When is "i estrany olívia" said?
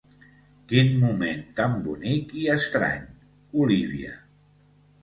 2.45-4.21